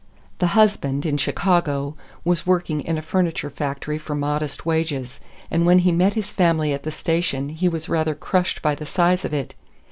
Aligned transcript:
The 0.39 0.57
husband, 0.57 1.05
in 1.05 1.17
Chicago, 1.17 1.95
was 2.25 2.43
working 2.47 2.81
in 2.81 2.97
a 2.97 3.03
furniture 3.03 3.51
factory 3.51 3.99
for 3.99 4.15
modest 4.15 4.65
wages, 4.65 5.19
and 5.51 5.63
when 5.63 5.77
he 5.77 5.91
met 5.91 6.15
his 6.15 6.31
family 6.31 6.73
at 6.73 6.81
the 6.81 6.89
station 6.89 7.49
he 7.49 7.69
was 7.69 7.87
rather 7.87 8.15
crushed 8.15 8.63
by 8.63 8.73
the 8.73 8.87
size 8.87 9.23
of 9.25 9.31
it. 9.31 9.53